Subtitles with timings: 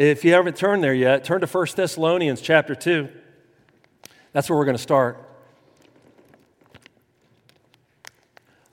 [0.00, 3.06] If you haven't turned there yet, turn to 1 Thessalonians chapter 2.
[4.32, 5.22] That's where we're going to start.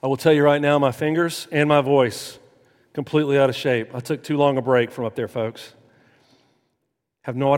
[0.02, 2.38] I will tell you right now, my fingers and my voice
[2.94, 3.94] completely out of shape.
[3.94, 5.74] I took too long a break from up there, folks.
[7.24, 7.54] Have no,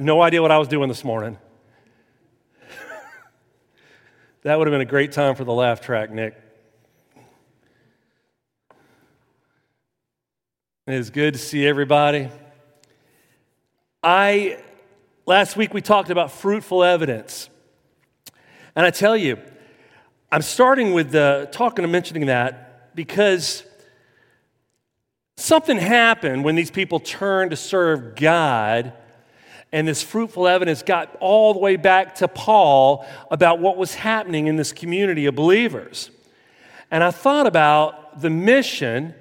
[0.00, 1.36] no idea what I was doing this morning.
[4.44, 6.40] that would have been a great time for the laugh track, Nick.
[10.86, 12.30] It is good to see everybody.
[14.02, 14.62] I
[15.26, 17.50] last week we talked about fruitful evidence.
[18.74, 19.38] And I tell you,
[20.32, 23.62] I'm starting with the talking and mentioning that because
[25.36, 28.94] something happened when these people turned to serve God
[29.70, 34.46] and this fruitful evidence got all the way back to Paul about what was happening
[34.46, 36.10] in this community of believers.
[36.90, 39.14] And I thought about the mission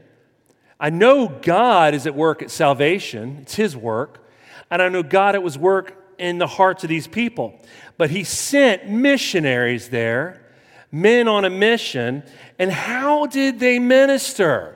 [0.79, 4.25] I know God is at work at salvation, it's His work.
[4.71, 7.59] And I know God at was work in the hearts of these people.
[7.97, 10.45] But He sent missionaries there,
[10.91, 12.23] men on a mission.
[12.57, 14.75] And how did they minister?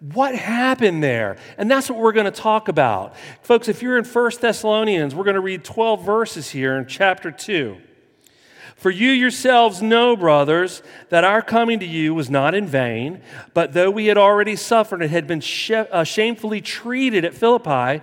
[0.00, 1.36] What happened there?
[1.58, 3.14] And that's what we're going to talk about.
[3.42, 7.30] Folks, if you're in 1 Thessalonians, we're going to read 12 verses here in chapter
[7.30, 7.76] 2.
[8.76, 13.20] For you yourselves know, brothers, that our coming to you was not in vain,
[13.52, 18.02] but though we had already suffered and had been sh- uh, shamefully treated at Philippi,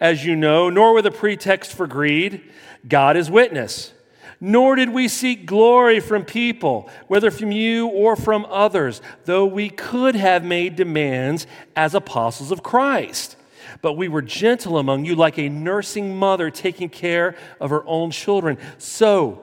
[0.00, 2.42] as you know, nor with a pretext for greed.
[2.88, 3.92] God is witness
[4.40, 9.68] nor did we seek glory from people, whether from you or from others, though we
[9.68, 11.46] could have made demands
[11.76, 13.36] as apostles of Christ.
[13.82, 18.10] But we were gentle among you, like a nursing mother taking care of her own
[18.10, 18.56] children.
[18.78, 19.42] So,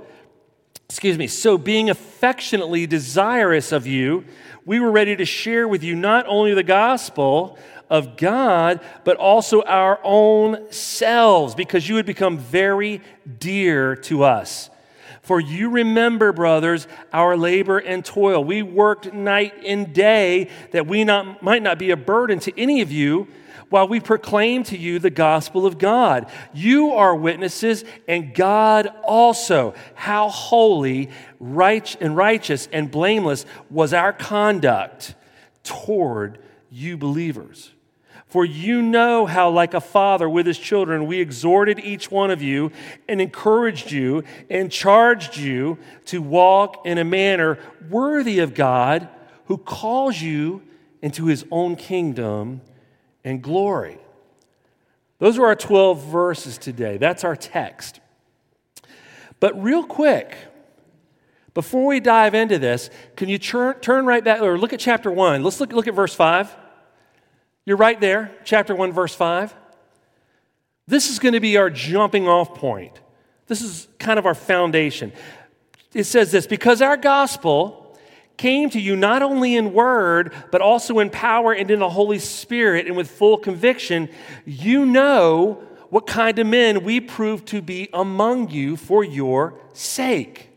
[0.90, 4.24] excuse me, so being affectionately desirous of you,
[4.66, 7.58] we were ready to share with you not only the gospel
[7.90, 13.02] of God, but also our own selves, because you had become very
[13.40, 14.70] dear to us.
[15.22, 18.42] For you remember, brothers, our labor and toil.
[18.42, 22.80] We worked night and day that we not, might not be a burden to any
[22.80, 23.28] of you
[23.70, 26.30] while we proclaim to you the gospel of God.
[26.54, 34.14] You are witnesses, and God also, how holy, right, and righteous, and blameless was our
[34.14, 35.16] conduct
[35.64, 36.40] toward
[36.70, 37.72] you believers.
[38.28, 42.42] For you know how, like a father with his children, we exhorted each one of
[42.42, 42.72] you
[43.08, 47.58] and encouraged you and charged you to walk in a manner
[47.90, 49.08] worthy of God
[49.46, 50.62] who calls you
[51.02, 52.62] into his own kingdom
[53.28, 53.98] and glory.
[55.20, 56.96] Those are our 12 verses today.
[56.96, 58.00] That's our text.
[59.42, 60.38] But, real quick,
[61.54, 65.12] before we dive into this, can you turn, turn right back or look at chapter
[65.12, 65.44] 1?
[65.44, 66.56] Let's look, look at verse 5.
[67.66, 69.54] You're right there, chapter 1, verse 5.
[70.88, 73.02] This is going to be our jumping off point.
[73.48, 75.12] This is kind of our foundation.
[75.94, 77.87] It says this because our gospel
[78.38, 82.20] came to you not only in word, but also in power and in the Holy
[82.20, 84.10] Spirit and with full conviction,
[84.46, 90.50] you know what kind of men we prove to be among you for your sake.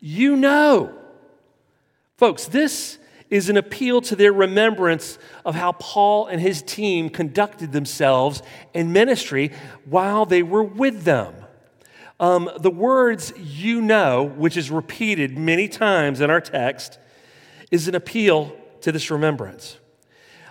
[0.00, 0.94] You know.
[2.16, 2.98] Folks, this
[3.30, 8.42] is an appeal to their remembrance of how Paul and his team conducted themselves
[8.74, 9.52] in ministry
[9.86, 11.34] while they were with them.
[12.22, 17.00] Um, the words you know, which is repeated many times in our text,
[17.72, 19.76] is an appeal to this remembrance.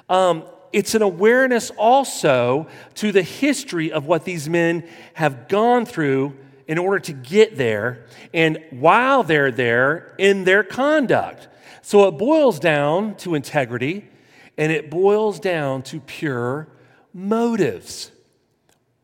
[0.09, 0.43] Um,
[0.73, 6.35] it's an awareness also to the history of what these men have gone through
[6.67, 11.47] in order to get there, and while they're there, in their conduct.
[11.81, 14.09] So it boils down to integrity
[14.57, 16.67] and it boils down to pure
[17.13, 18.11] motives.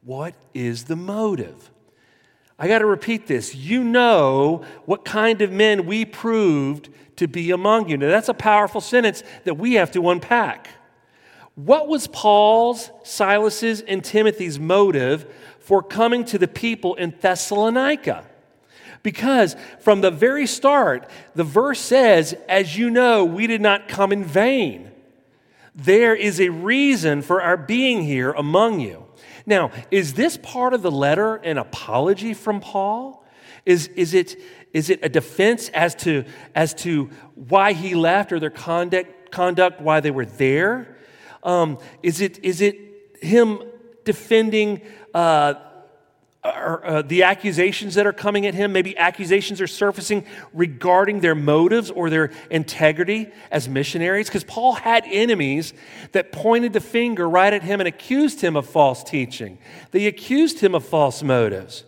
[0.02, 1.72] What is the motive?
[2.60, 3.54] I got to repeat this.
[3.54, 7.98] You know what kind of men we proved to be among you.
[7.98, 10.70] Now, that's a powerful sentence that we have to unpack.
[11.56, 18.26] What was Paul's, Silas's, and Timothy's motive for coming to the people in Thessalonica?
[19.04, 24.12] Because from the very start, the verse says, As you know, we did not come
[24.12, 24.92] in vain.
[25.74, 29.07] There is a reason for our being here among you.
[29.48, 33.26] Now, is this part of the letter an apology from Paul?
[33.66, 34.36] Is, is, it,
[34.74, 39.82] is it a defense as to, as to why he left or their conduct, conduct
[39.82, 40.98] why they were there?
[41.44, 42.78] Um, is, it, is it
[43.22, 43.64] him
[44.04, 44.82] defending
[45.14, 45.56] uh,
[46.56, 48.72] or, uh, the accusations that are coming at him?
[48.72, 54.28] Maybe accusations are surfacing regarding their motives or their integrity as missionaries?
[54.28, 55.74] Because Paul had enemies
[56.12, 59.58] that pointed the finger right at him and accused him of false teaching,
[59.92, 61.84] they accused him of false motives.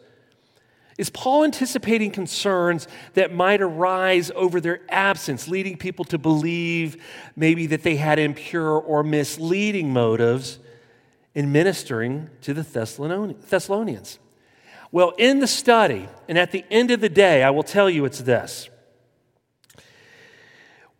[0.99, 7.01] Is Paul anticipating concerns that might arise over their absence, leading people to believe
[7.37, 10.59] maybe that they had impure or misleading motives
[11.33, 14.19] in ministering to the Thessalonians?
[14.91, 18.05] Well, in the study, and at the end of the day, I will tell you
[18.05, 18.69] it's this.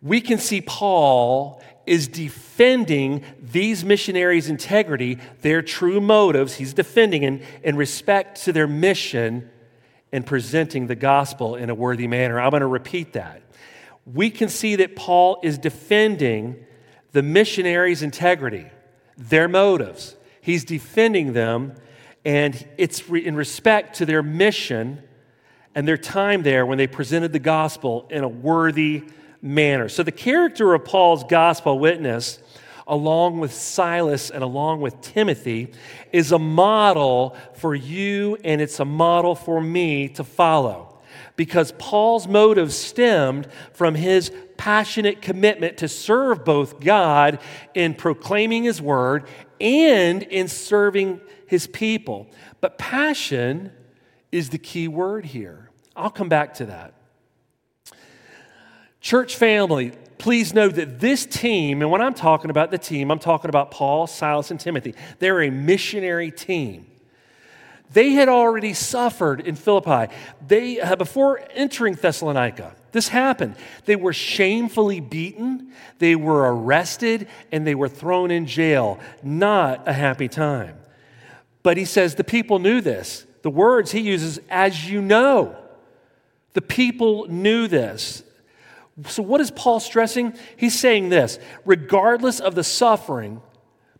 [0.00, 6.54] We can see Paul is defending these missionaries' integrity, their true motives.
[6.54, 9.50] He's defending in, in respect to their mission
[10.12, 12.40] and presenting the gospel in a worthy manner.
[12.40, 13.42] I'm going to repeat that.
[14.06, 16.64] We can see that Paul is defending
[17.12, 18.66] the missionaries' integrity,
[19.16, 20.16] their motives.
[20.40, 21.74] He's defending them,
[22.24, 25.02] and it's in respect to their mission
[25.74, 29.04] and their time there when they presented the gospel in a worthy
[29.40, 29.88] manner.
[29.88, 32.40] So, the character of Paul's gospel witness
[32.90, 35.72] along with Silas and along with Timothy,
[36.12, 40.98] is a model for you and it's a model for me to follow.
[41.36, 47.38] Because Paul's motive stemmed from his passionate commitment to serve both God
[47.74, 49.26] in proclaiming his word
[49.60, 51.20] and in serving
[51.50, 52.28] his people.
[52.60, 53.72] But passion
[54.30, 55.68] is the key word here.
[55.96, 56.94] I'll come back to that.
[59.00, 63.18] Church family, please know that this team, and when I'm talking about the team, I'm
[63.18, 64.94] talking about Paul, Silas, and Timothy.
[65.18, 66.86] They're a missionary team.
[67.92, 70.14] They had already suffered in Philippi.
[70.46, 73.56] They, uh, before entering Thessalonica, this happened.
[73.86, 79.00] They were shamefully beaten, they were arrested, and they were thrown in jail.
[79.24, 80.76] Not a happy time.
[81.62, 83.26] But he says the people knew this.
[83.42, 85.56] The words he uses, as you know.
[86.52, 88.22] The people knew this.
[89.06, 90.34] So, what is Paul stressing?
[90.56, 93.40] He's saying this regardless of the suffering,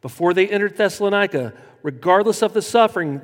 [0.02, 3.20] before they entered Thessalonica, regardless of the suffering,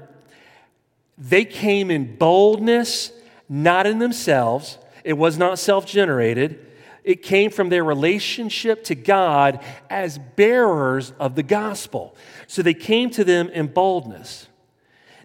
[1.19, 3.13] they came in boldness,
[3.49, 4.79] not in themselves.
[5.05, 6.63] It was not self generated.
[7.05, 12.17] It came from their relationship to God as bearers of the gospel.
[12.47, 14.49] So they came to them in boldness.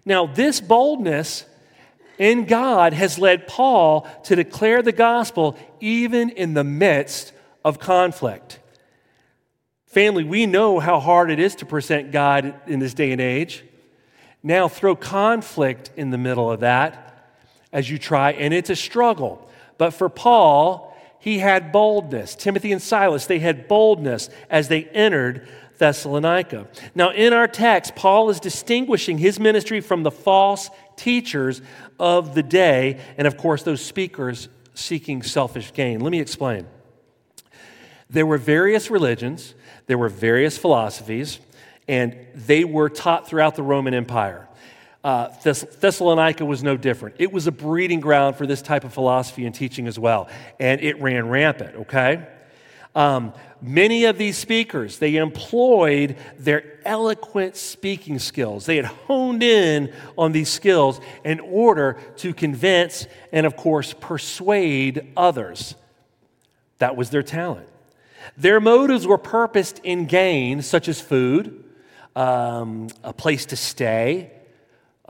[0.04, 1.44] Now, this boldness
[2.18, 7.32] in God has led Paul to declare the gospel even in the midst
[7.64, 8.58] of conflict.
[9.86, 13.64] Family, we know how hard it is to present God in this day and age.
[14.42, 17.30] Now, throw conflict in the middle of that
[17.72, 19.48] as you try, and it's a struggle.
[19.78, 20.91] But for Paul,
[21.22, 22.34] he had boldness.
[22.34, 25.48] Timothy and Silas, they had boldness as they entered
[25.78, 26.66] Thessalonica.
[26.96, 31.62] Now, in our text, Paul is distinguishing his ministry from the false teachers
[32.00, 36.00] of the day, and of course, those speakers seeking selfish gain.
[36.00, 36.66] Let me explain.
[38.10, 39.54] There were various religions,
[39.86, 41.38] there were various philosophies,
[41.86, 44.48] and they were taught throughout the Roman Empire.
[45.04, 47.16] Uh, Thess- Thessalonica was no different.
[47.18, 50.28] It was a breeding ground for this type of philosophy and teaching as well,
[50.60, 52.26] and it ran rampant, okay?
[52.94, 58.66] Um, many of these speakers, they employed their eloquent speaking skills.
[58.66, 65.12] They had honed in on these skills in order to convince and, of course, persuade
[65.16, 65.74] others.
[66.78, 67.68] That was their talent.
[68.36, 71.64] Their motives were purposed in gain, such as food,
[72.14, 74.30] um, a place to stay,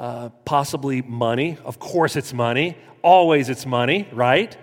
[0.02, 1.56] uh, possibly money.
[1.64, 2.76] Of course, it's money.
[3.02, 4.56] Always, it's money, right?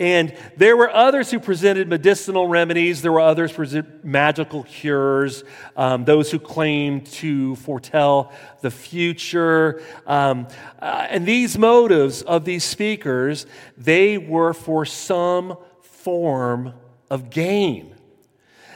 [0.00, 3.00] And there were others who presented medicinal remedies.
[3.00, 5.44] There were others presented magical cures.
[5.76, 9.80] Um, those who claimed to foretell the future.
[10.04, 10.48] Um,
[10.80, 13.46] uh, and these motives of these speakers,
[13.76, 16.74] they were for some form
[17.08, 17.92] of gain.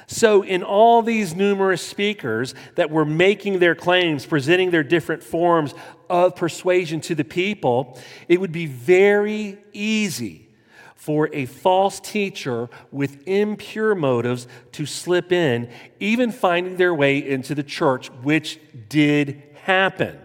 [0.08, 5.74] So, in all these numerous speakers that were making their claims, presenting their different forms
[6.08, 7.98] of persuasion to the people,
[8.28, 10.48] it would be very easy
[10.94, 15.70] for a false teacher with impure motives to slip in,
[16.00, 18.58] even finding their way into the church, which
[18.88, 20.18] did happen.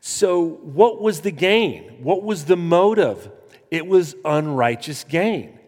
[0.00, 1.98] So, what was the gain?
[2.00, 3.28] What was the motive?
[3.72, 5.58] It was unrighteous gain.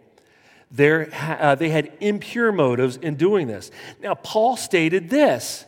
[1.12, 3.70] uh, they had impure motives in doing this.
[4.00, 5.64] Now, Paul stated this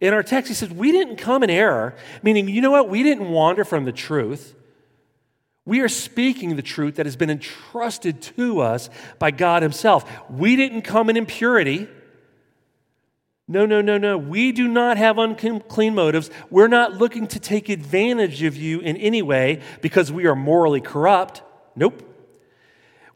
[0.00, 2.88] In our text, he says, We didn't come in error, meaning, you know what?
[2.88, 4.54] We didn't wander from the truth.
[5.66, 8.88] We are speaking the truth that has been entrusted to us
[9.18, 10.10] by God Himself.
[10.30, 11.86] We didn't come in impurity.
[13.46, 14.16] No, no, no, no.
[14.16, 16.30] We do not have unclean motives.
[16.50, 20.80] We're not looking to take advantage of you in any way because we are morally
[20.80, 21.42] corrupt.
[21.76, 22.09] Nope.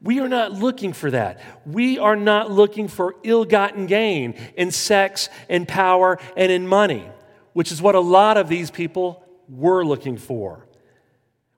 [0.05, 1.41] We are not looking for that.
[1.65, 7.09] We are not looking for ill gotten gain in sex and power and in money,
[7.55, 10.67] which is what a lot of these people were looking for.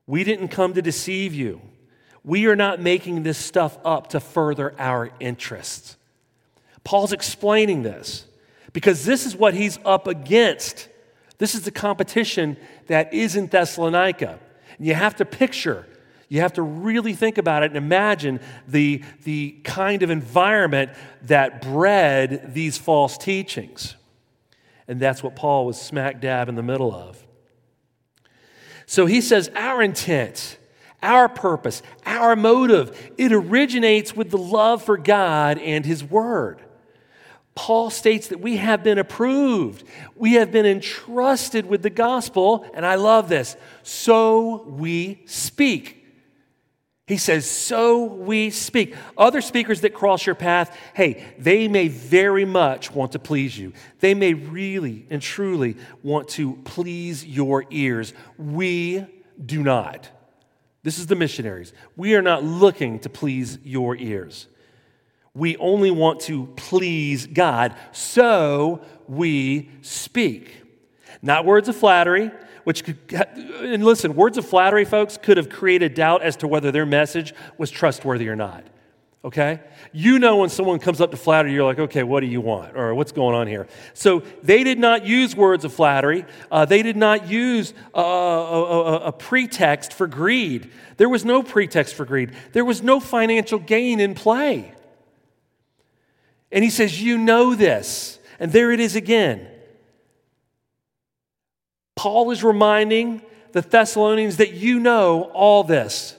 [0.06, 1.60] We didn't come to deceive you.
[2.22, 5.96] We are not making this stuff up to further our interests.
[6.84, 8.26] Paul's explaining this
[8.72, 10.88] because this is what he's up against.
[11.38, 14.38] This is the competition that is in Thessalonica.
[14.78, 15.84] And you have to picture,
[16.28, 20.90] you have to really think about it and imagine the, the kind of environment
[21.22, 23.94] that bred these false teachings.
[24.88, 27.24] And that's what Paul was smack dab in the middle of.
[28.86, 30.58] So he says, Our intent,
[31.02, 36.62] our purpose, our motive, it originates with the love for God and His Word.
[37.54, 39.82] Paul states that we have been approved.
[40.14, 43.56] We have been entrusted with the gospel, and I love this.
[43.82, 46.05] So we speak.
[47.06, 48.94] He says, So we speak.
[49.16, 53.72] Other speakers that cross your path, hey, they may very much want to please you.
[54.00, 58.12] They may really and truly want to please your ears.
[58.36, 59.06] We
[59.44, 60.10] do not.
[60.82, 61.72] This is the missionaries.
[61.96, 64.48] We are not looking to please your ears.
[65.34, 67.76] We only want to please God.
[67.92, 70.65] So we speak.
[71.26, 72.30] Not words of flattery,
[72.62, 76.70] which could, and listen, words of flattery, folks, could have created doubt as to whether
[76.70, 78.64] their message was trustworthy or not.
[79.24, 79.58] Okay?
[79.92, 82.76] You know when someone comes up to flatter, you're like, okay, what do you want?
[82.76, 83.66] Or what's going on here?
[83.92, 86.24] So they did not use words of flattery.
[86.48, 90.70] Uh, they did not use a, a, a pretext for greed.
[90.96, 92.34] There was no pretext for greed.
[92.52, 94.72] There was no financial gain in play.
[96.52, 98.20] And he says, You know this.
[98.38, 99.48] And there it is again.
[101.96, 103.22] Paul is reminding
[103.52, 106.16] the Thessalonians that you know all this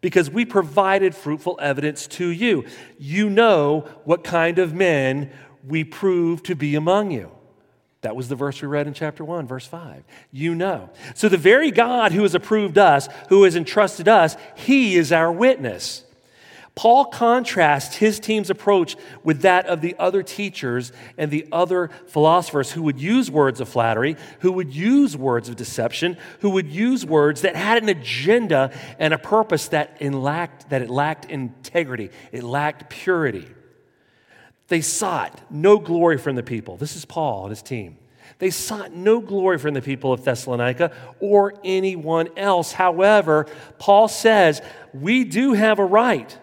[0.00, 2.64] because we provided fruitful evidence to you.
[2.98, 5.30] You know what kind of men
[5.66, 7.30] we prove to be among you.
[8.02, 10.04] That was the verse we read in chapter 1, verse 5.
[10.30, 10.90] You know.
[11.14, 15.32] So the very God who has approved us, who has entrusted us, he is our
[15.32, 16.04] witness.
[16.78, 18.94] Paul contrasts his team's approach
[19.24, 23.68] with that of the other teachers and the other philosophers who would use words of
[23.68, 28.70] flattery, who would use words of deception, who would use words that had an agenda
[29.00, 33.48] and a purpose that, lacked, that it lacked integrity, it lacked purity.
[34.68, 36.76] They sought no glory from the people.
[36.76, 37.98] This is Paul and his team.
[38.38, 42.70] They sought no glory from the people of Thessalonica or anyone else.
[42.70, 43.46] However,
[43.80, 44.62] Paul says
[44.94, 46.38] we do have a right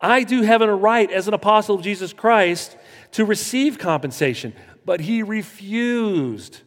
[0.00, 2.76] I do have a right as an apostle of Jesus Christ
[3.12, 4.52] to receive compensation,
[4.84, 6.60] but he refused.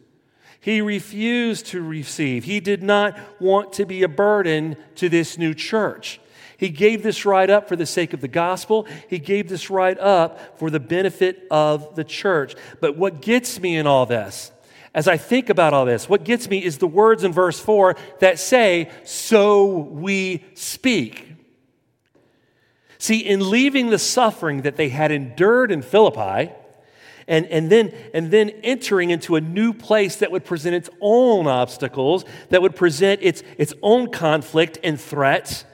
[0.60, 2.44] He refused to receive.
[2.44, 6.20] He did not want to be a burden to this new church.
[6.58, 8.86] He gave this right up for the sake of the gospel.
[9.08, 12.54] He gave this right up for the benefit of the church.
[12.80, 14.52] But what gets me in all this,
[14.92, 17.96] as I think about all this, what gets me is the words in verse 4
[18.18, 21.29] that say, So we speak.
[23.00, 26.52] See, in leaving the suffering that they had endured in Philippi,
[27.26, 31.46] and, and, then, and then entering into a new place that would present its own
[31.46, 35.64] obstacles, that would present its, its own conflict and threats,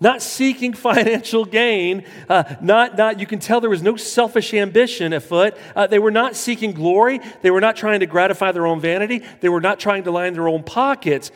[0.00, 5.12] not seeking financial gain, uh, not, not, you can tell there was no selfish ambition
[5.12, 5.56] afoot.
[5.76, 7.20] Uh, they were not seeking glory.
[7.42, 9.22] They were not trying to gratify their own vanity.
[9.40, 11.30] They were not trying to line their own pockets.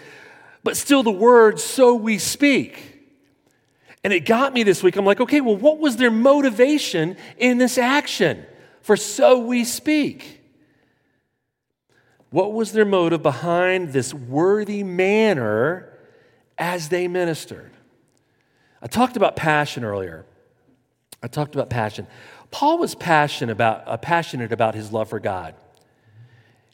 [0.65, 2.90] But still, the words, so we speak.
[4.03, 4.97] And it got me this week.
[4.97, 8.45] I'm like, okay, well, what was their motivation in this action?
[8.83, 10.41] For so we speak.
[12.31, 15.99] What was their motive behind this worthy manner
[16.57, 17.73] as they ministered?
[18.81, 20.25] I talked about passion earlier.
[21.23, 22.07] I talked about passion.
[22.51, 25.55] Paul was passionate about, uh, passionate about his love for God.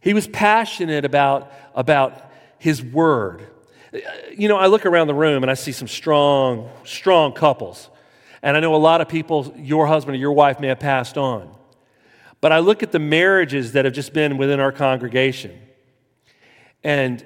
[0.00, 3.47] He was passionate about, about his word.
[4.36, 7.90] You know, I look around the room and I see some strong, strong couples.
[8.42, 11.18] And I know a lot of people, your husband or your wife may have passed
[11.18, 11.54] on.
[12.40, 15.58] But I look at the marriages that have just been within our congregation.
[16.84, 17.24] And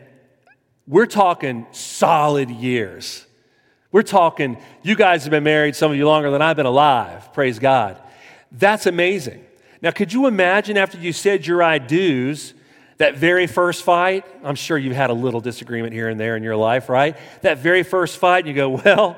[0.87, 3.27] we're talking solid years.
[3.93, 7.33] We're talking, you guys have been married, some of you longer than I've been alive,
[7.33, 8.01] praise God.
[8.53, 9.45] That's amazing.
[9.83, 12.55] Now, could you imagine after you said your I do's
[13.01, 16.43] That very first fight, I'm sure you've had a little disagreement here and there in
[16.43, 17.17] your life, right?
[17.41, 19.17] That very first fight, you go, well,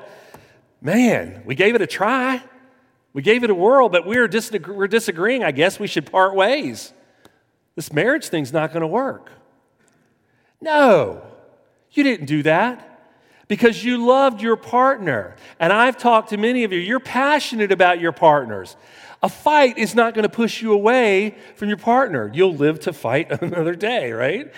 [0.81, 2.41] man, we gave it a try.
[3.11, 5.43] We gave it a whirl, but we're, disagree- we're disagreeing.
[5.43, 6.93] I guess we should part ways.
[7.75, 9.29] This marriage thing's not going to work.
[10.61, 11.21] No,
[11.91, 12.89] you didn't do that
[13.49, 15.35] because you loved your partner.
[15.59, 18.77] And I've talked to many of you, you're passionate about your partners.
[19.23, 22.29] A fight is not going to push you away from your partner.
[22.33, 24.53] You'll live to fight another day, right?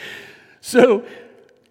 [0.60, 1.06] So,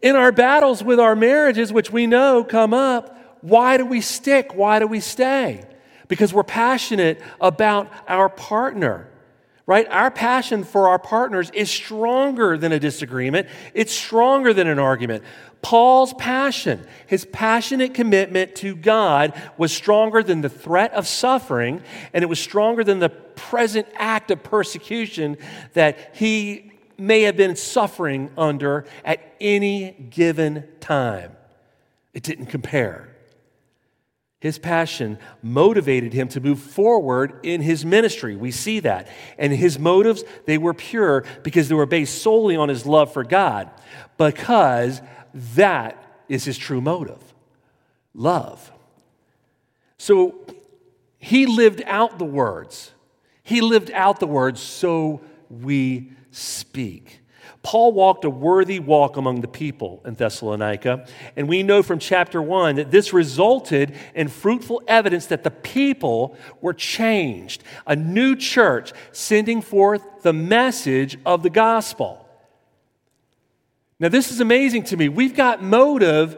[0.01, 4.55] in our battles with our marriages, which we know come up, why do we stick?
[4.55, 5.65] Why do we stay?
[6.09, 9.11] Because we're passionate about our partner
[9.67, 9.87] right?
[9.89, 15.25] Our passion for our partners is stronger than a disagreement, it's stronger than an argument.
[15.65, 22.23] Paul's passion, his passionate commitment to God, was stronger than the threat of suffering, and
[22.23, 25.39] it was stronger than the present act of persecution
[25.73, 31.33] that he may have been suffering under at any given time.
[32.13, 33.14] It didn't compare.
[34.45, 38.37] His passion motivated him to move forward in his ministry.
[38.37, 39.09] We see that.
[39.39, 43.25] And his motives, they were pure because they were based solely on his love for
[43.25, 43.71] God,
[44.19, 45.01] because
[45.55, 45.97] that
[46.29, 47.23] is his true motive
[48.13, 48.71] love.
[49.97, 50.35] So
[51.19, 52.93] he lived out the words.
[53.45, 57.23] He lived out the words, so we speak.
[57.63, 62.41] Paul walked a worthy walk among the people in Thessalonica, and we know from chapter
[62.41, 68.93] 1 that this resulted in fruitful evidence that the people were changed, a new church
[69.13, 72.27] sending forth the message of the gospel.
[74.01, 75.09] Now, this is amazing to me.
[75.09, 76.37] We've got motive.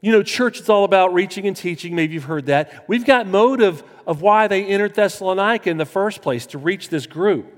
[0.00, 1.94] You know, church is all about reaching and teaching.
[1.94, 2.88] Maybe you've heard that.
[2.88, 7.06] We've got motive of why they entered Thessalonica in the first place to reach this
[7.06, 7.57] group.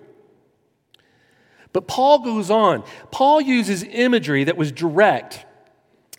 [1.72, 2.84] But Paul goes on.
[3.10, 5.44] Paul uses imagery that was direct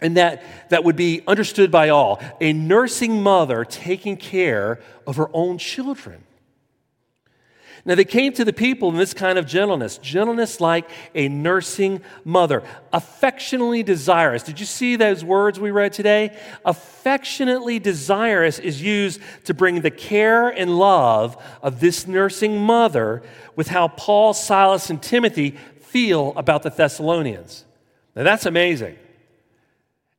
[0.01, 2.19] and that, that would be understood by all.
[2.41, 6.23] A nursing mother taking care of her own children.
[7.83, 12.01] Now, they came to the people in this kind of gentleness, gentleness like a nursing
[12.23, 12.61] mother,
[12.93, 14.43] affectionately desirous.
[14.43, 16.37] Did you see those words we read today?
[16.63, 23.23] Affectionately desirous is used to bring the care and love of this nursing mother
[23.55, 27.65] with how Paul, Silas, and Timothy feel about the Thessalonians.
[28.15, 28.95] Now, that's amazing,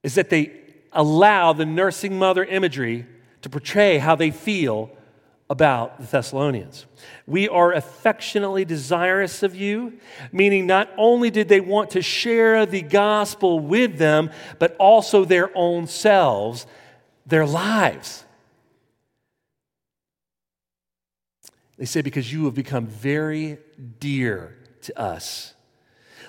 [0.02, 0.52] is that they
[0.92, 3.06] allow the nursing mother imagery
[3.42, 4.90] to portray how they feel
[5.52, 6.86] about the Thessalonians.
[7.26, 9.98] We are affectionately desirous of you,
[10.32, 15.50] meaning not only did they want to share the gospel with them, but also their
[15.54, 16.66] own selves,
[17.26, 18.24] their lives.
[21.76, 23.58] They say, because you have become very
[24.00, 25.52] dear to us.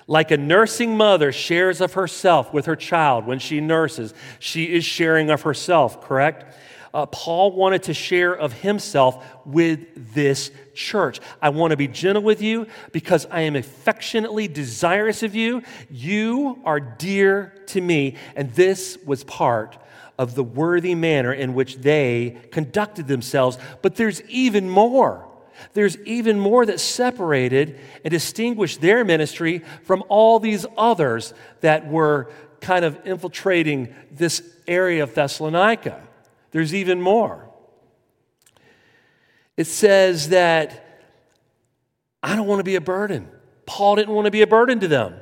[0.05, 4.83] Like a nursing mother shares of herself with her child when she nurses, she is
[4.83, 6.53] sharing of herself, correct?
[6.93, 11.19] Uh, Paul wanted to share of himself with this church.
[11.41, 15.63] I want to be gentle with you because I am affectionately desirous of you.
[15.89, 18.15] You are dear to me.
[18.35, 19.77] And this was part
[20.19, 23.57] of the worthy manner in which they conducted themselves.
[23.81, 25.27] But there's even more.
[25.73, 32.29] There's even more that separated and distinguished their ministry from all these others that were
[32.61, 36.01] kind of infiltrating this area of Thessalonica.
[36.53, 37.49] There's even more.
[39.57, 41.03] It says that
[42.21, 43.27] I don't want to be a burden.
[43.65, 45.15] Paul didn't want to be a burden to them.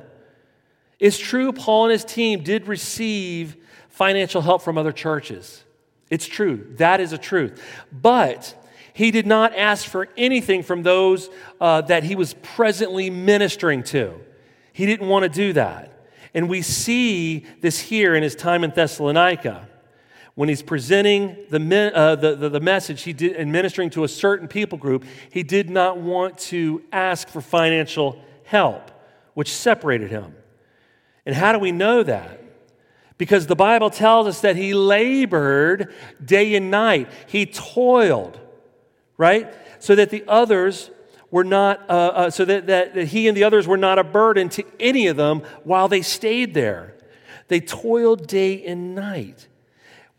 [1.00, 3.56] It's true, Paul and his team did receive
[3.88, 5.64] financial help from other churches.
[6.10, 6.74] It's true.
[6.76, 7.60] That is a truth.
[7.90, 8.54] But
[8.92, 14.20] he did not ask for anything from those uh, that he was presently ministering to.
[14.74, 15.88] He didn't want to do that.
[16.34, 19.68] And we see this here in his time in Thessalonica
[20.34, 24.08] when he's presenting the, uh, the, the, the, message he did, and ministering to a
[24.08, 28.90] certain people group, he did not want to ask for financial help,
[29.34, 30.34] which separated him.
[31.26, 32.40] And how do we know that?
[33.18, 35.92] Because the Bible tells us that he labored
[36.24, 38.40] day and night, he toiled,
[39.18, 39.54] right?
[39.80, 40.90] So that the others
[41.30, 44.04] were not, uh, uh, so that, that, that he and the others were not a
[44.04, 46.94] burden to any of them while they stayed there.
[47.48, 49.46] They toiled day and night.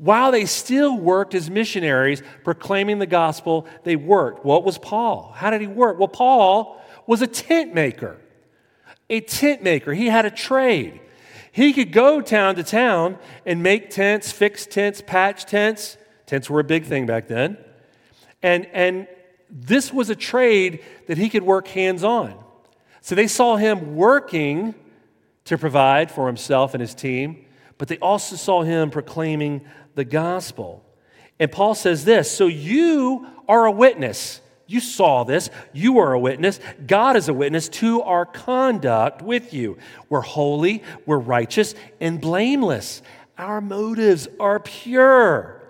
[0.04, 4.44] While they still worked as missionaries proclaiming the gospel, they worked.
[4.44, 5.32] What was Paul?
[5.34, 5.98] How did he work?
[5.98, 8.20] Well, Paul was a tent maker.
[9.10, 9.94] A tent maker.
[9.94, 11.00] He had a trade.
[11.54, 15.96] He could go town to town and make tents, fix tents, patch tents.
[16.26, 17.58] Tents were a big thing back then.
[18.42, 19.08] And, and
[19.50, 22.38] this was a trade that he could work hands on.
[23.00, 24.76] So they saw him working
[25.46, 27.46] to provide for himself and his team,
[27.78, 29.62] but they also saw him proclaiming
[29.95, 30.84] the gospel.
[31.39, 34.41] And Paul says this So you are a witness.
[34.65, 35.49] You saw this.
[35.73, 36.60] You are a witness.
[36.88, 39.77] God is a witness to our conduct with you.
[40.10, 43.01] We're holy, we're righteous, and blameless.
[43.38, 45.62] Our motives are pure.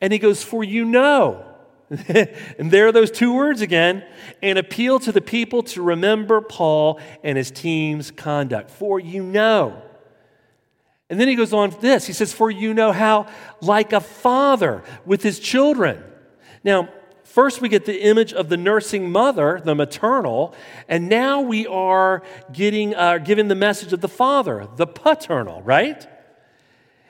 [0.00, 1.46] And he goes, For you know.
[2.08, 4.04] and there are those two words again
[4.42, 8.70] and appeal to the people to remember Paul and his team's conduct.
[8.70, 9.80] For you know.
[11.10, 12.06] And then he goes on this.
[12.06, 13.26] He says, For you know how,
[13.60, 16.02] like a father with his children.
[16.62, 16.88] Now,
[17.24, 20.54] first we get the image of the nursing mother, the maternal,
[20.88, 26.06] and now we are getting uh, given the message of the father, the paternal, right?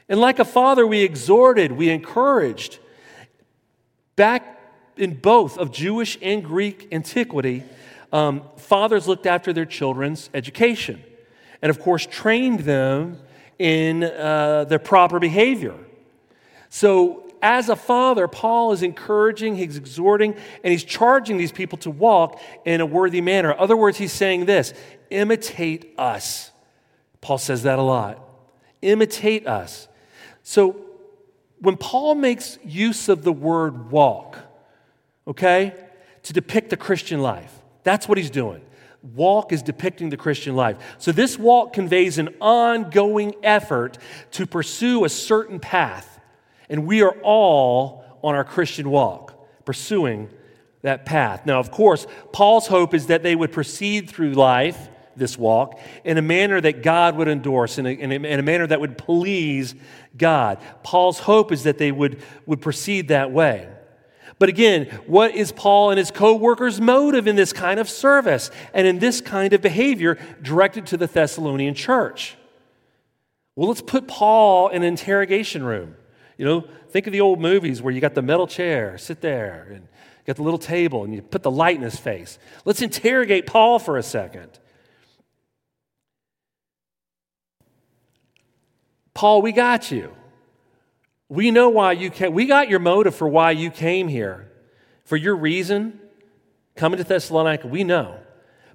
[0.08, 2.78] And like a father, we exhorted, we encouraged.
[4.16, 4.60] Back
[4.96, 7.62] in both of Jewish and Greek antiquity,
[8.12, 11.02] um, fathers looked after their children's education
[11.62, 13.18] and, of course, trained them
[13.58, 15.74] in uh, their proper behavior.
[16.68, 21.90] So, as a father, Paul is encouraging, he's exhorting, and he's charging these people to
[21.90, 23.52] walk in a worthy manner.
[23.52, 24.72] In other words, he's saying this
[25.10, 26.50] imitate us.
[27.20, 28.18] Paul says that a lot.
[28.82, 29.88] Imitate us.
[30.42, 30.76] So,
[31.60, 34.38] when Paul makes use of the word walk,
[35.26, 35.74] okay,
[36.24, 37.52] to depict the Christian life.
[37.82, 38.62] That's what he's doing.
[39.14, 40.78] Walk is depicting the Christian life.
[40.96, 43.98] So this walk conveys an ongoing effort
[44.32, 46.20] to pursue a certain path.
[46.70, 50.30] And we are all on our Christian walk, pursuing
[50.80, 51.44] that path.
[51.44, 56.16] Now, of course, Paul's hope is that they would proceed through life, this walk, in
[56.16, 58.96] a manner that God would endorse, in a, in a, in a manner that would
[58.96, 59.74] please
[60.16, 60.58] God.
[60.82, 63.68] Paul's hope is that they would, would proceed that way.
[64.44, 68.50] But again, what is Paul and his co workers' motive in this kind of service
[68.74, 72.36] and in this kind of behavior directed to the Thessalonian church?
[73.56, 75.96] Well, let's put Paul in an interrogation room.
[76.36, 79.66] You know, think of the old movies where you got the metal chair, sit there,
[79.70, 82.38] and you got the little table, and you put the light in his face.
[82.66, 84.58] Let's interrogate Paul for a second.
[89.14, 90.14] Paul, we got you.
[91.28, 92.32] We know why you came.
[92.32, 94.50] We got your motive for why you came here.
[95.04, 96.00] For your reason,
[96.76, 98.18] coming to Thessalonica, we know.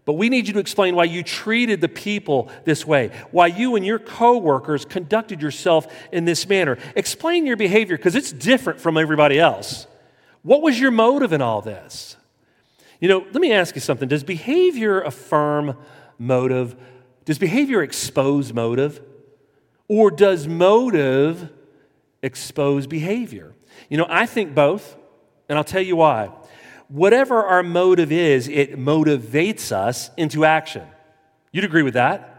[0.05, 3.75] But we need you to explain why you treated the people this way, why you
[3.75, 6.77] and your coworkers conducted yourself in this manner.
[6.95, 9.85] Explain your behavior because it's different from everybody else.
[10.41, 12.15] What was your motive in all this?
[12.99, 14.09] You know, let me ask you something.
[14.09, 15.77] Does behavior affirm
[16.17, 16.75] motive?
[17.25, 19.01] Does behavior expose motive?
[19.87, 21.49] Or does motive
[22.21, 23.53] expose behavior?
[23.89, 24.97] You know, I think both,
[25.47, 26.31] and I'll tell you why.
[26.87, 30.87] Whatever our motive is, it motivates us into action.
[31.51, 32.35] You'd agree with that?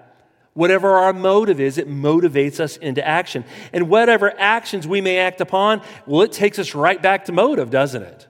[0.55, 3.45] Whatever our motive is, it motivates us into action.
[3.73, 7.71] And whatever actions we may act upon, well, it takes us right back to motive,
[7.71, 8.27] doesn't it?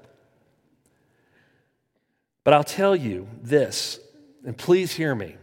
[2.45, 3.99] But I'll tell you this,
[4.45, 5.37] and please hear me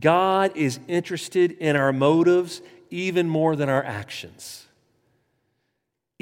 [0.00, 4.66] God is interested in our motives even more than our actions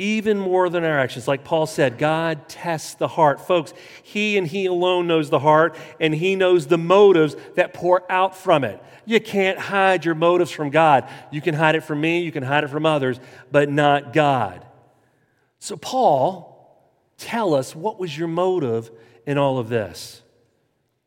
[0.00, 1.28] even more than our actions.
[1.28, 3.46] Like Paul said, God tests the heart.
[3.46, 8.10] Folks, He and He alone knows the heart, and He knows the motives that pour
[8.10, 8.82] out from it.
[9.04, 11.08] You can't hide your motives from God.
[11.30, 13.20] You can hide it from me, you can hide it from others,
[13.52, 14.66] but not God.
[15.58, 16.82] So, Paul,
[17.18, 18.90] tell us what was your motive
[19.26, 20.22] in all of this?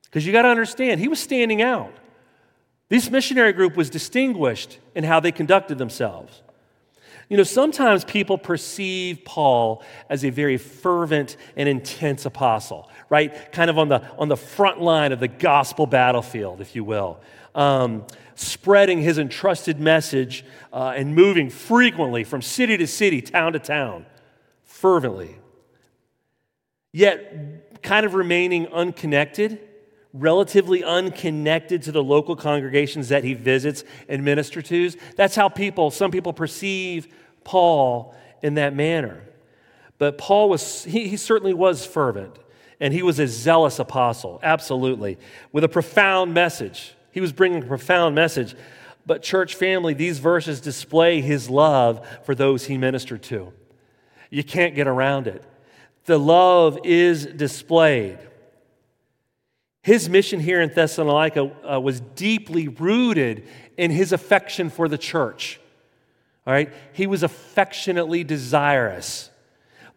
[0.04, 1.94] Because you got to understand, he was standing out.
[2.90, 6.44] This missionary group was distinguished in how they conducted themselves.
[7.34, 13.52] You know, sometimes people perceive Paul as a very fervent and intense apostle, right?
[13.52, 17.20] Kind of on the, on the front line of the gospel battlefield, if you will.
[17.56, 23.60] Um, spreading his entrusted message uh, and moving frequently from city to city, town to
[23.60, 24.06] town,
[24.64, 25.36] fervently.
[26.92, 29.60] Yet, kind of remaining unconnected,
[30.14, 34.92] relatively unconnected to the local congregations that he visits and ministers to.
[35.16, 37.08] That's how people, some people perceive
[37.44, 39.24] Paul in that manner.
[39.98, 42.38] But Paul was, he, he certainly was fervent,
[42.80, 45.18] and he was a zealous apostle, absolutely,
[45.52, 46.94] with a profound message.
[47.12, 48.56] He was bringing a profound message.
[49.06, 53.54] But, church family, these verses display his love for those he ministered to.
[54.30, 55.44] You can't get around it.
[56.06, 58.18] The love is displayed.
[59.84, 65.60] His mission here in Thessalonica uh, was deeply rooted in his affection for the church.
[66.46, 66.72] All right?
[66.94, 69.30] He was affectionately desirous.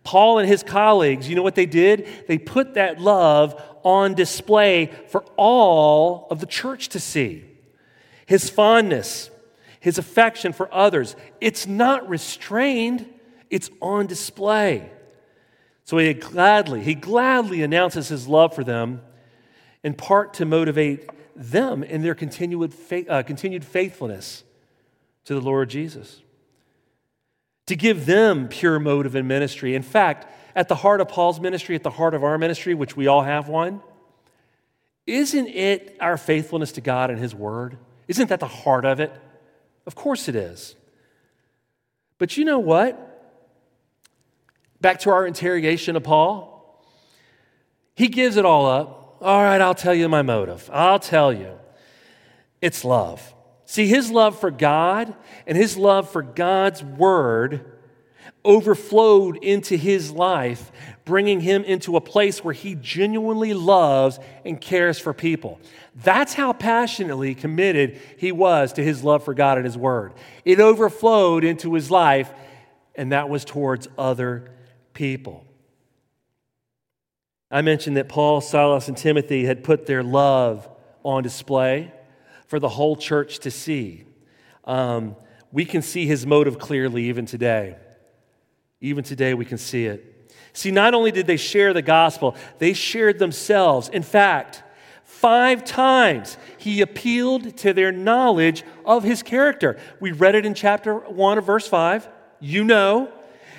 [0.04, 2.06] Paul and his colleagues, you know what they did?
[2.28, 7.44] They put that love on display for all of the church to see.
[8.26, 9.30] His fondness,
[9.80, 13.06] his affection for others, it's not restrained,
[13.50, 14.90] it's on display.
[15.85, 19.02] So he gladly, he gladly announces his love for them,
[19.82, 24.42] in part to motivate them in their continued, faith, uh, continued faithfulness
[25.24, 26.22] to the Lord Jesus.
[27.66, 29.74] To give them pure motive in ministry.
[29.74, 32.96] In fact, at the heart of Paul's ministry, at the heart of our ministry, which
[32.96, 33.81] we all have one,
[35.07, 37.76] isn't it our faithfulness to God and His Word?
[38.09, 39.12] Isn't that the heart of it?
[39.87, 40.74] Of course it is.
[42.18, 43.02] But you know what?
[44.81, 46.83] Back to our interrogation of Paul.
[47.94, 49.18] He gives it all up.
[49.20, 50.68] All right, I'll tell you my motive.
[50.72, 51.59] I'll tell you.
[52.61, 53.35] It's love.
[53.66, 55.14] See, his love for God
[55.46, 57.72] and his love for God's word
[58.44, 60.70] overflowed into his life,
[61.05, 65.61] bringing him into a place where he genuinely loves and cares for people.
[65.96, 70.14] That's how passionately committed he was to his love for God and his word.
[70.44, 72.33] It overflowed into his life,
[72.94, 74.48] and that was towards other
[74.94, 75.44] people.
[77.50, 80.68] I mentioned that Paul, Silas, and Timothy had put their love
[81.02, 81.92] on display
[82.46, 84.04] for the whole church to see.
[84.64, 85.16] Um,
[85.52, 87.76] we can see his motive clearly even today.
[88.80, 90.32] Even today, we can see it.
[90.52, 93.88] See, not only did they share the gospel, they shared themselves.
[93.88, 94.62] In fact,
[95.04, 99.78] five times he appealed to their knowledge of his character.
[100.00, 102.09] We read it in chapter 1 of verse 5.
[102.40, 103.12] You know,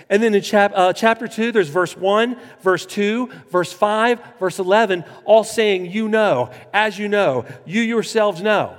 [0.10, 4.60] and then in chap, uh, chapter 2, there's verse 1, verse 2, verse 5, verse
[4.60, 8.78] 11, all saying, You know, as you know, you yourselves know.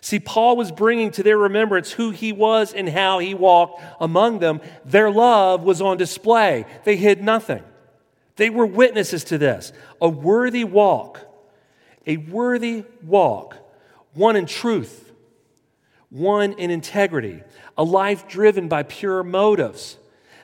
[0.00, 4.38] See, Paul was bringing to their remembrance who he was and how he walked among
[4.38, 4.60] them.
[4.84, 7.64] Their love was on display, they hid nothing.
[8.36, 9.72] They were witnesses to this.
[10.00, 11.20] A worthy walk,
[12.06, 13.56] a worthy walk,
[14.12, 15.10] one in truth,
[16.10, 17.42] one in integrity,
[17.76, 19.96] a life driven by pure motives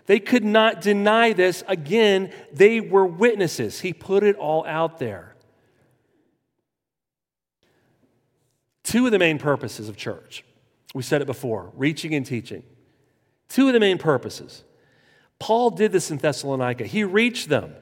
[0.07, 1.63] they could not deny this.
[1.69, 3.81] Again, they were witnesses.
[3.81, 5.35] He put it all out there.
[8.83, 10.45] Two of the main purposes of church.
[10.95, 12.63] We said it before reaching and teaching.
[13.49, 14.65] Two of the main purposes.
[15.39, 16.85] Paul did this in Thessalonica.
[16.85, 17.75] He reached them.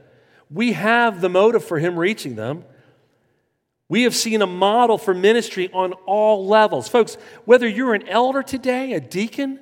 [0.50, 2.64] We have the motive for him reaching them.
[3.88, 6.88] We have seen a model for ministry on all levels.
[6.88, 9.59] Folks, whether you're an elder today, a deacon,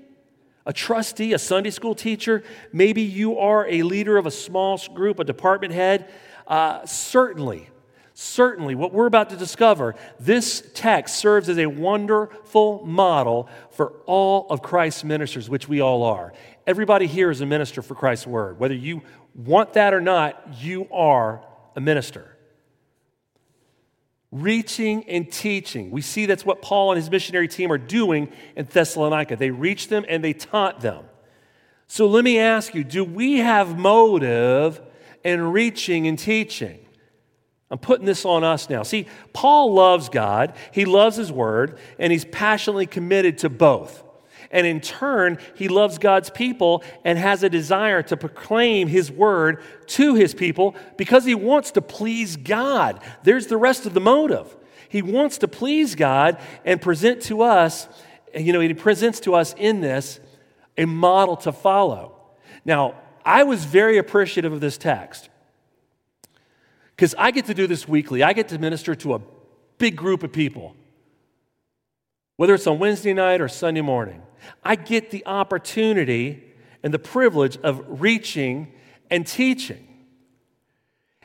[0.68, 5.18] a trustee, a Sunday school teacher, maybe you are a leader of a small group,
[5.18, 6.10] a department head.
[6.46, 7.70] Uh, certainly,
[8.12, 14.46] certainly, what we're about to discover, this text serves as a wonderful model for all
[14.50, 16.34] of Christ's ministers, which we all are.
[16.66, 18.58] Everybody here is a minister for Christ's word.
[18.58, 19.00] Whether you
[19.34, 21.42] want that or not, you are
[21.76, 22.37] a minister
[24.30, 25.90] reaching and teaching.
[25.90, 29.36] We see that's what Paul and his missionary team are doing in Thessalonica.
[29.36, 31.04] They reached them and they taught them.
[31.86, 34.80] So let me ask you do we have motive
[35.24, 36.80] in reaching and teaching?
[37.70, 38.82] I'm putting this on us now.
[38.82, 44.02] See, Paul loves God, he loves his word, and he's passionately committed to both.
[44.50, 49.62] And in turn, he loves God's people and has a desire to proclaim his word
[49.88, 53.00] to his people because he wants to please God.
[53.24, 54.56] There's the rest of the motive.
[54.88, 57.88] He wants to please God and present to us,
[58.34, 60.18] you know, he presents to us in this
[60.78, 62.14] a model to follow.
[62.64, 65.28] Now, I was very appreciative of this text
[66.96, 68.22] because I get to do this weekly.
[68.22, 69.20] I get to minister to a
[69.76, 70.74] big group of people,
[72.36, 74.22] whether it's on Wednesday night or Sunday morning.
[74.62, 76.44] I get the opportunity
[76.82, 78.72] and the privilege of reaching
[79.10, 79.86] and teaching.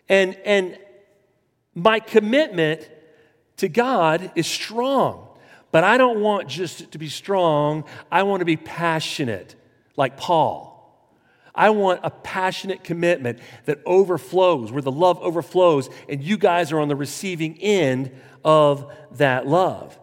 [0.09, 0.77] And, and
[1.75, 2.89] my commitment
[3.57, 5.27] to God is strong,
[5.71, 9.55] but I don't want just to be strong, I want to be passionate,
[9.95, 10.71] like Paul.
[11.55, 16.79] I want a passionate commitment that overflows, where the love overflows, and you guys are
[16.79, 18.11] on the receiving end
[18.43, 19.97] of that love.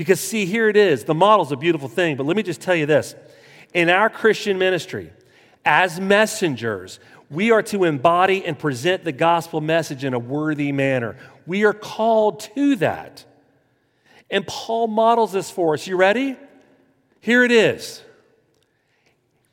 [0.00, 1.04] Because, see, here it is.
[1.04, 3.14] The model's a beautiful thing, but let me just tell you this.
[3.74, 5.12] In our Christian ministry,
[5.62, 11.18] as messengers, we are to embody and present the gospel message in a worthy manner.
[11.46, 13.26] We are called to that.
[14.30, 15.86] And Paul models this for us.
[15.86, 16.34] You ready?
[17.20, 18.02] Here it is.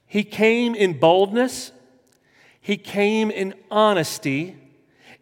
[0.05, 1.73] He came in boldness,
[2.61, 4.55] he came in honesty,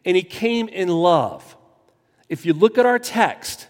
[0.05, 1.57] and he came in love.
[2.29, 3.69] If you look at our text,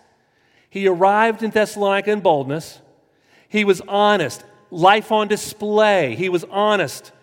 [0.75, 2.81] he arrived in Thessalonica in boldness.
[3.47, 6.15] He was honest, life on display.
[6.15, 7.13] He was honest.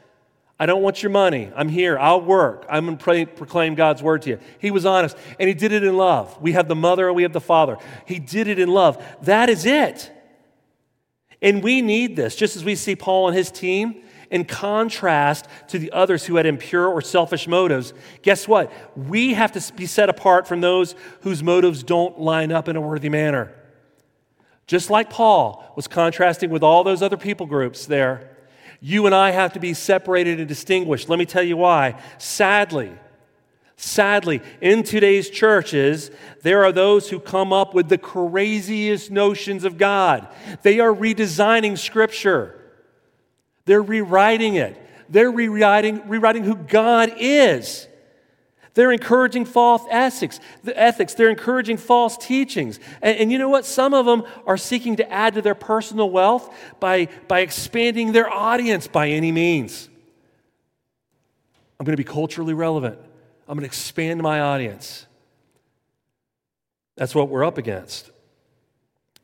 [0.59, 1.53] I don't want your money.
[1.55, 1.99] I'm here.
[1.99, 2.65] I'll work.
[2.71, 4.39] I'm going to proclaim God's word to you.
[4.59, 6.41] He was honest, and he did it in love.
[6.41, 7.77] We have the mother we have the father.
[8.07, 9.05] He did it in love.
[9.21, 10.11] That is it.
[11.43, 14.02] And we need this, just as we see Paul and his team
[14.33, 17.93] in contrast to the others who had impure or selfish motives.
[18.23, 18.73] Guess what?
[18.97, 22.81] We have to be set apart from those whose motives don't line up in a
[22.81, 23.53] worthy manner.
[24.67, 28.37] Just like Paul was contrasting with all those other people groups there,
[28.81, 31.11] you and I have to be separated and distinguished.
[31.11, 32.01] Let me tell you why.
[32.17, 32.91] Sadly,
[33.77, 39.77] sadly, in today's churches, there are those who come up with the craziest notions of
[39.77, 40.27] God.
[40.63, 42.62] They are redesigning Scripture,
[43.65, 44.77] they're rewriting it,
[45.09, 47.89] they're rewriting, rewriting who God is.
[48.75, 50.41] They're encouraging false ethics.
[50.65, 51.13] The ethics.
[51.13, 52.81] They're encouraging false teachings.
[53.03, 53.67] And, and, you know what?
[53.67, 58.31] Some of them are seeking to add to their personal wealth by, by expanding their
[58.31, 59.91] audience by any means.
[61.79, 62.99] I'm going to be culturally relevant.
[63.47, 65.07] I'm going to expand my audience.
[66.97, 68.11] That's what we're up against.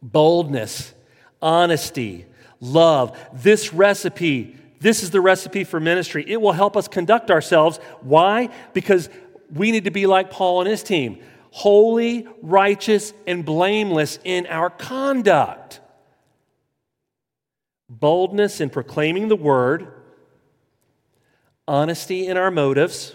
[0.02, 0.92] Boldness,
[1.40, 2.26] honesty,
[2.60, 3.18] love.
[3.32, 6.24] This recipe, this is the recipe for ministry.
[6.26, 7.78] It will help us conduct ourselves.
[8.00, 8.48] Why?
[8.72, 9.08] Because
[9.52, 14.70] we need to be like Paul and his team holy, righteous, and blameless in our
[14.70, 15.80] conduct.
[17.88, 19.92] Boldness in proclaiming the word,
[21.66, 23.14] honesty in our motives,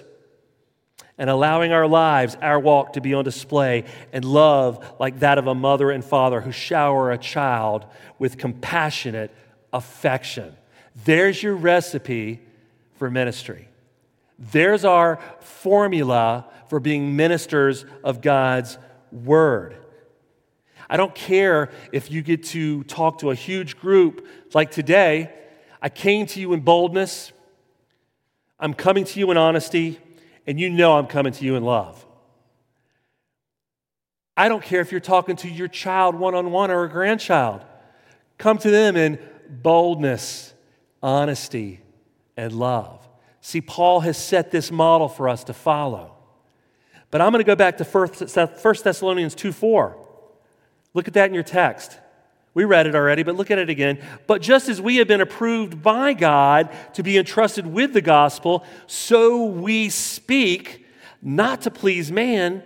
[1.18, 5.48] and allowing our lives, our walk to be on display, and love like that of
[5.48, 7.86] a mother and father who shower a child
[8.20, 9.32] with compassionate
[9.72, 10.56] affection.
[11.06, 12.42] There's your recipe
[12.96, 13.68] for ministry.
[14.40, 18.78] There's our formula for being ministers of God's
[19.12, 19.76] word.
[20.90, 25.32] I don't care if you get to talk to a huge group like today.
[25.82, 27.32] I came to you in boldness.
[28.60, 30.00] I'm coming to you in honesty,
[30.46, 32.06] and you know I'm coming to you in love.
[34.36, 37.62] I don't care if you're talking to your child one on one or a grandchild.
[38.38, 40.54] Come to them in boldness,
[41.02, 41.82] honesty,
[42.36, 43.08] and love.
[43.42, 46.16] See, Paul has set this model for us to follow.
[47.12, 49.98] But I'm going to go back to 1 Thessalonians 2 4.
[50.96, 52.00] Look at that in your text.
[52.54, 54.00] We read it already, but look at it again.
[54.28, 58.64] But just as we have been approved by God to be entrusted with the gospel,
[58.86, 60.86] so we speak,
[61.22, 62.64] not to please man,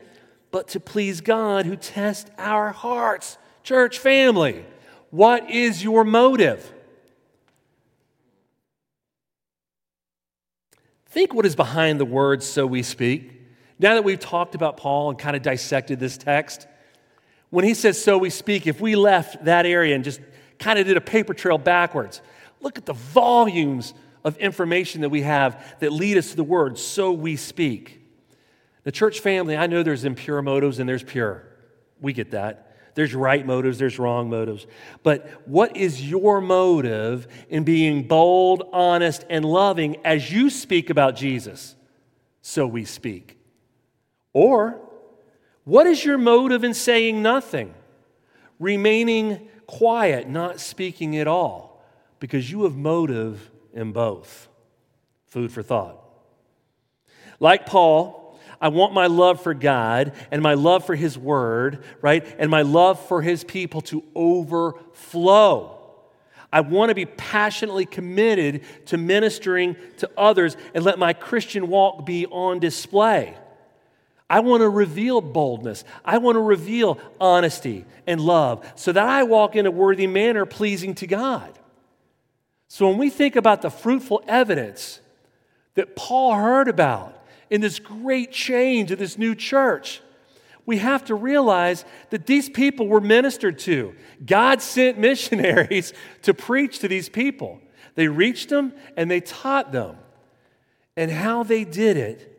[0.51, 3.37] but to please God who tests our hearts.
[3.63, 4.65] Church family,
[5.09, 6.73] what is your motive?
[11.05, 13.41] Think what is behind the words, so we speak.
[13.79, 16.67] Now that we've talked about Paul and kind of dissected this text,
[17.49, 20.19] when he says, so we speak, if we left that area and just
[20.59, 22.21] kind of did a paper trail backwards,
[22.59, 26.77] look at the volumes of information that we have that lead us to the word,
[26.77, 28.01] so we speak.
[28.83, 31.43] The church family, I know there's impure motives and there's pure.
[32.01, 32.63] We get that.
[32.95, 34.65] There's right motives, there's wrong motives.
[35.03, 41.15] But what is your motive in being bold, honest, and loving as you speak about
[41.15, 41.75] Jesus?
[42.41, 43.37] So we speak.
[44.33, 44.81] Or,
[45.67, 47.73] what is your motive in saying nothing,
[48.57, 51.83] remaining quiet, not speaking at all?
[52.21, 54.47] Because you have motive in both.
[55.25, 56.01] Food for thought.
[57.41, 62.25] Like Paul, I want my love for God and my love for His Word, right?
[62.39, 65.81] And my love for His people to overflow.
[66.51, 72.05] I want to be passionately committed to ministering to others and let my Christian walk
[72.05, 73.35] be on display.
[74.29, 75.83] I want to reveal boldness.
[76.03, 80.45] I want to reveal honesty and love so that I walk in a worthy manner
[80.45, 81.57] pleasing to God.
[82.67, 84.99] So when we think about the fruitful evidence
[85.75, 90.01] that Paul heard about in this great change of this new church,
[90.65, 93.95] we have to realize that these people were ministered to.
[94.25, 97.61] God sent missionaries to preach to these people.
[97.95, 99.95] They reached them and they taught them.
[100.97, 102.36] And how they did it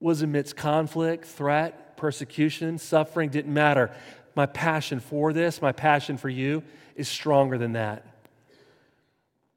[0.00, 3.90] was amidst conflict, threat, persecution, suffering, didn't matter.
[4.34, 6.62] My passion for this, my passion for you,
[6.94, 8.06] is stronger than that.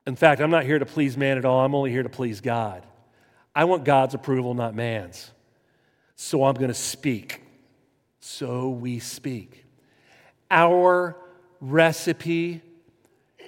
[0.07, 2.41] In fact, I'm not here to please man at all, I'm only here to please
[2.41, 2.85] God.
[3.53, 5.31] I want God's approval, not man's.
[6.15, 7.41] So I'm going to speak.
[8.19, 9.65] So we speak.
[10.49, 11.15] Our
[11.61, 12.61] recipe,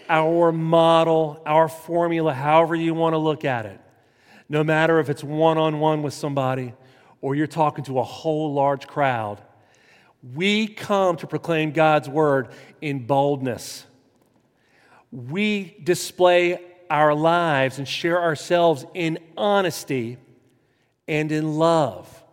[0.10, 3.80] our model, our formula, however you want to look at it,
[4.50, 6.74] no matter if it's one on one with somebody
[7.22, 9.41] or you're talking to a whole large crowd,
[10.34, 12.49] we come to proclaim God's word
[12.82, 13.86] in boldness.
[15.11, 16.59] We display
[16.89, 20.17] our lives and share ourselves in honesty
[21.07, 22.24] and in love.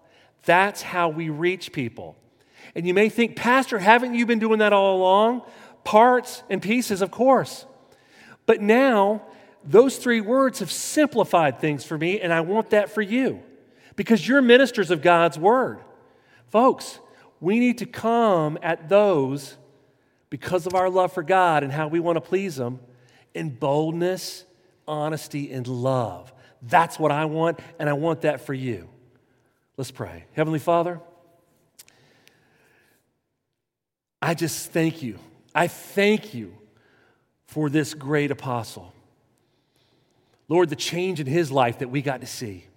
[0.45, 2.16] That's how we reach people.
[2.74, 5.43] And you may think, Pastor, haven't you been doing that all along?
[5.84, 7.64] Parts and pieces, of course.
[8.47, 9.22] But now,
[9.64, 13.43] those three words have simplified things for me, and I want that for you
[13.99, 15.81] because you're ministers of God's word.
[16.51, 17.01] Folks,
[17.41, 19.57] we need to come at those
[20.31, 22.79] because of our love for God and how we want to please Him
[23.35, 24.45] in boldness,
[24.87, 26.33] honesty, and love.
[26.63, 28.89] That's what I want, and I want that for you.
[29.77, 30.27] Let's pray.
[30.31, 31.01] Heavenly Father,
[34.23, 35.19] I just thank you.
[35.57, 36.57] I thank you
[37.49, 38.93] for this great apostle.
[40.47, 42.69] Lord, the change in his life that we got to see,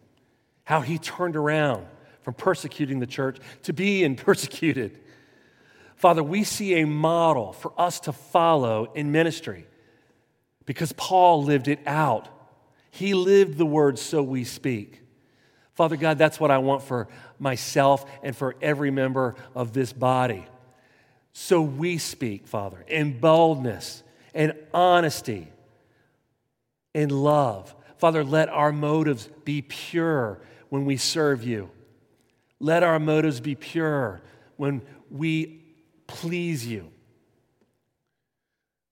[0.72, 1.86] how he turned around
[2.22, 4.98] from persecuting the church to being persecuted.
[5.98, 9.68] Father, we see a model for us to follow in ministry
[10.66, 12.30] because Paul lived it out.
[12.90, 15.02] He lived the word, so we speak.
[15.74, 20.46] Father God, that's what I want for myself and for every member of this body.
[21.34, 24.04] So we speak, Father, in boldness
[24.34, 25.50] and honesty,
[26.94, 27.76] in love.
[27.98, 30.40] Father, let our motives be pure
[30.72, 31.70] when we serve you.
[32.62, 34.22] Let our motives be pure
[34.56, 35.66] when we
[36.08, 36.90] please you.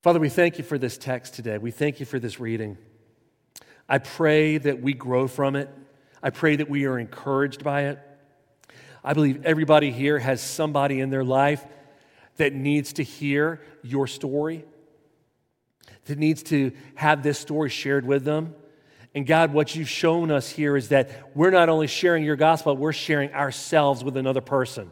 [0.03, 1.57] Father, we thank you for this text today.
[1.57, 2.77] We thank you for this reading.
[3.87, 5.69] I pray that we grow from it.
[6.21, 7.99] I pray that we are encouraged by it.
[9.01, 11.65] I believe everybody here has somebody in their life
[12.35, 14.65] that needs to hear your story,
[16.05, 18.53] that needs to have this story shared with them.
[19.15, 22.77] And God, what you've shown us here is that we're not only sharing your gospel,
[22.77, 24.91] we're sharing ourselves with another person.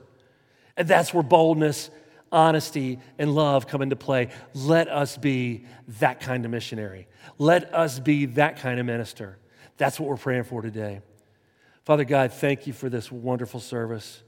[0.75, 1.89] And that's where boldness,
[2.31, 4.29] honesty, and love come into play.
[4.53, 5.65] Let us be
[5.99, 7.07] that kind of missionary.
[7.37, 9.37] Let us be that kind of minister.
[9.77, 11.01] That's what we're praying for today.
[11.85, 14.23] Father God, thank you for this wonderful service.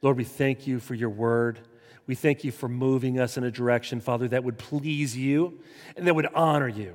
[0.00, 1.60] Lord, we thank you for your word.
[2.06, 5.60] We thank you for moving us in a direction, Father, that would please you
[5.96, 6.94] and that would honor you.